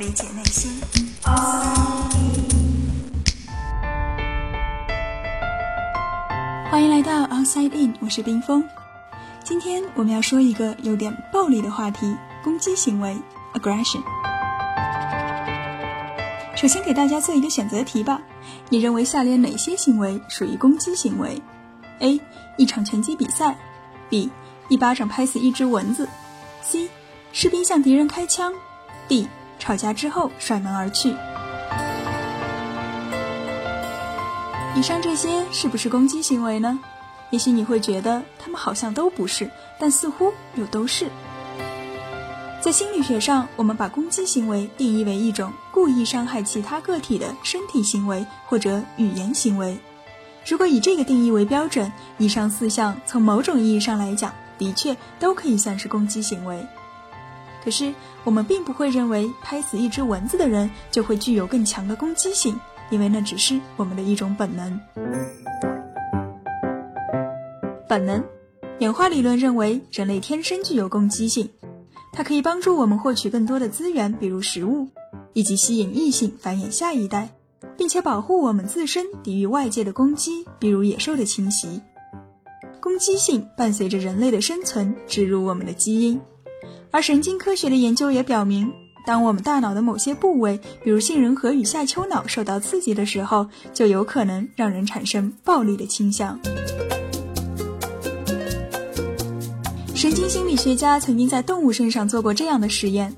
[0.00, 0.80] 理解内心。
[6.70, 8.64] 欢迎来到 Outside In，我是冰峰。
[9.44, 13.14] 今天我们要说一个有点暴力的话题——攻击行为
[13.52, 14.00] （aggression）。
[16.56, 18.22] 首先给大家做一个选择题吧，
[18.70, 21.42] 你认为下列哪些行为属于攻击行为
[21.98, 22.18] ？A.
[22.56, 23.54] 一场拳击比赛
[24.08, 24.30] ；B.
[24.70, 26.08] 一巴掌拍死一只蚊子
[26.64, 26.88] ；C.
[27.34, 28.54] 士兵向敌人开枪
[29.06, 29.26] ；D.
[29.60, 31.14] 吵架之后甩门而去。
[34.74, 36.76] 以上这些是不是攻击行为呢？
[37.30, 41.06] 也许你会觉得他们好像都不是，但似乎又都是。
[42.60, 49.78] 在心理学上，我们把攻击行为定义为一种故意伤害其他个体的身体行为或者语言行为。
[50.46, 56.66] 如果以这个定义为标准，以上四项从某种意义上来讲，的确都可以算是攻击行为。
[57.64, 57.92] 可是，
[58.24, 62.58] 我们并不会认为拍死一只蚊子的人就会具有更强的攻击性，
[62.90, 64.80] 因为那只是我们的一种本能。
[67.88, 68.24] 本能，
[68.78, 71.50] 演化理论认为人类天生具有攻击性。
[72.12, 74.88] 它可以帮助我们获取更多的资源，比如食物，
[75.32, 77.30] 以及吸引异性繁衍下一代，
[77.76, 81.82] 并且保护我们自身抵御外界的攻击，比如野兽的侵袭。
[82.80, 86.20] 攻击性伴随着人类的生存，植入我们的基因。
[86.90, 88.72] 而神经科学的研究也表明，
[89.06, 96.38] 当我们大脑的某些部位，比如杏仁核与下丘脑受到刺激的时候，就有可能让人产生暴力的倾向。
[99.94, 103.14] 神经心理学家曾经在动物身上做过这样的实验：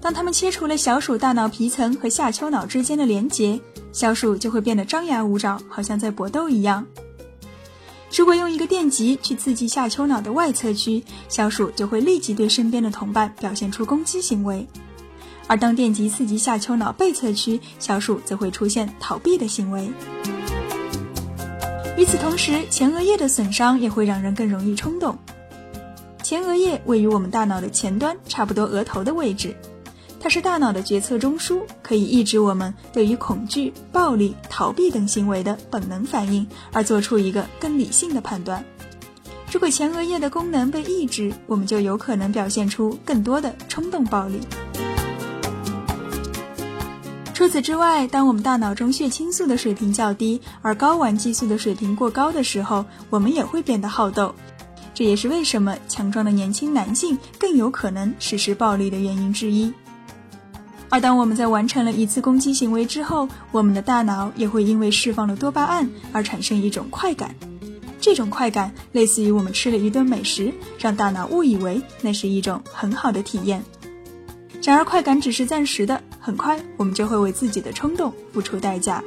[0.00, 3.60] 当他们切除了小鼠大脑皮层和下丘脑之间的连接，
[3.92, 6.84] 小鼠就会变得张牙舞爪，好像在搏斗一样。
[8.14, 14.66] 如果用一个电极去刺激下丘脑的外侧区，小鼠就会立即对身边的同伴表现出攻击行为；
[15.46, 19.90] 而当电极刺激下丘脑背侧区，小鼠则会出现逃避的行为。
[21.96, 25.18] 与此同时，前额叶的损伤也会让人更容易冲动。
[26.22, 29.56] 前额叶位于我们大脑的前端，差不多额头的位置。
[30.22, 38.64] 它是大脑的决策中枢，可以抑制我们对于恐惧、暴力、逃避等行为的本能反应，而做出一个更理性的判断。
[39.50, 44.38] 如果前额叶的功能被抑制，我们就有可能表现出更多的冲动暴力。
[47.34, 54.32] 除此之外，当我们大脑中血清素的水平较低，而睾丸激素的水平过高的时候，我们也会变得好斗。
[54.94, 59.72] 这也是为什么强壮的年轻男性更有可能实施暴力的原因之一。
[60.92, 67.34] 而当我们在完成了一次攻击行为之后，我们的大脑也会因为释放了多巴胺而产生一种快感。
[67.98, 73.64] 这种快感类似于我们吃了一顿美食，让大脑误以为那是一种很好的体验。
[74.62, 79.02] 然而，快感只是暂时的，很快我们就会为自己的冲动付出代价。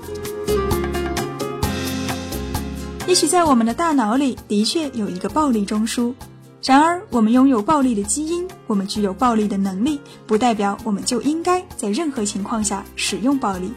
[3.06, 6.16] 也许在我们的大脑里的确有一个暴力中枢，
[6.66, 13.72] 然而我们拥有暴力的基因，我们具有暴力的能力，不代表我们就应该在任何情况下使用暴力。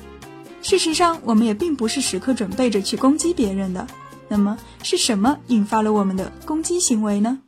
[0.63, 3.87] 事实上，我们也并不是时刻准备着去攻击别人的。
[4.27, 7.39] 那么，是什么引发了我们的攻击行为呢？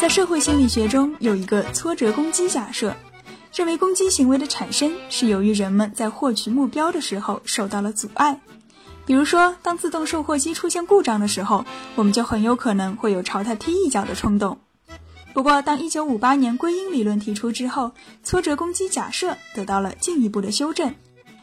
[0.00, 2.96] 在社会心理学中，有一个挫折攻击假设。
[3.54, 8.40] 认为攻击行为的产生是由于人们在获取目标的时候受到了阻碍，
[9.08, 11.64] 比如说，当自动售货机出现故障的时候，
[11.94, 14.58] 我们就很有可能会有朝它踢一脚的冲动。
[15.32, 17.92] 不过，当1958年归因理论提出之后，
[18.22, 20.94] 挫折攻击假设得到了进一步的修正。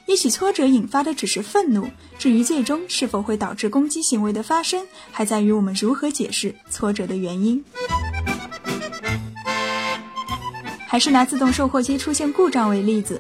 [0.06, 1.90] 也许挫折引发的只是愤怒，
[2.20, 7.66] 至于最终是否会导致攻击行为的发生，还在于我们如何解释挫折的原因。
[10.86, 13.20] 还是拿自动售货机出现故障为例子，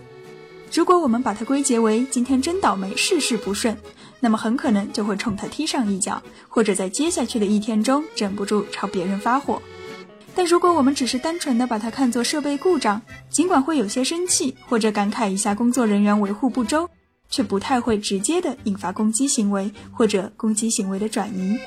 [0.71, 3.75] 如果我们把它归结为今天真倒霉，事事不顺，
[4.19, 9.61] 那么很可能就会冲他踢上一脚，或者在接下去的一天中忍不住朝别人发火。
[10.33, 16.89] 但如果我们只是单纯的把它看作设备故障，尽管会有些生气或者感慨一下工作人员维护不周，
[17.29, 21.57] 却不太会直接的引发攻击行为或者攻击行为的转移。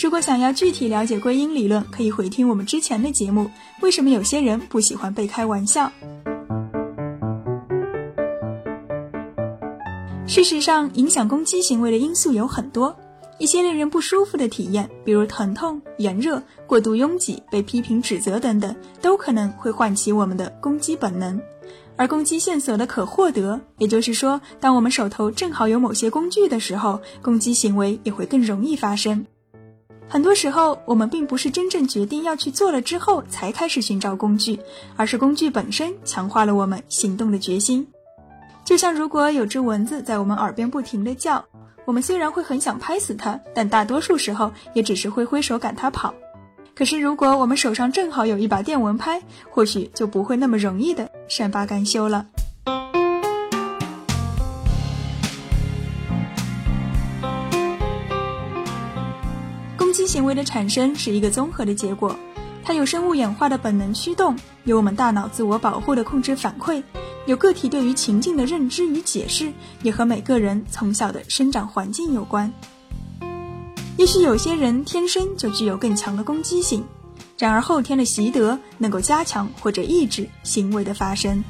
[0.00, 3.50] 如果想要具体了解归因理论，可以回听我们之前的节目。
[3.80, 5.90] 为什么有些人不喜欢被开玩笑？
[10.28, 12.94] 事实上，影响攻击行为的因素有很多。
[13.38, 21.40] 一些令人不舒服的体验，比如疼痛、炎热、过度拥挤、被批评指责等等，都可能会唤起我们的攻击本能。
[21.96, 29.24] 而攻击线索的可获得，也就是说，当我们手头正好有某些工具的时候，攻击行为也会更容易发生。
[30.08, 34.60] 很多时候，我们并不是真正决定要去做了之后才开始寻找工具，
[34.94, 37.86] 而是工具本身强化了我们行动的决心。
[38.68, 41.42] 就像如果有只蚊子在我们耳边不停地叫，
[41.86, 46.12] 我们虽然会很想拍死它，但大多数时候也只是挥挥手赶它跑。
[46.74, 52.26] 可是如果我们手上正好有一把电蚊拍，或许就不会那么容易的善罢甘休了。
[59.78, 62.14] 攻击行为的产生是一个综合的结果，
[62.62, 66.82] 它有生物演化的本能驱动，有我们大脑自我保护的控制反馈，
[67.28, 69.52] 有个体对于情境的认知与解释，
[69.82, 72.50] 也和每个人从小的生长环境有关。
[73.98, 76.82] 也许有些人天生就具有更强的攻击性，
[77.36, 81.44] 然而后天的习得能够加强或者抑制行为的发生。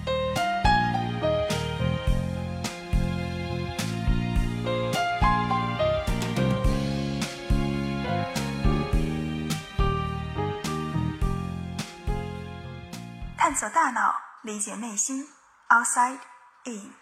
[13.37, 15.25] 探索大脑，理解内心
[15.71, 16.21] ，Outside
[16.67, 16.95] In。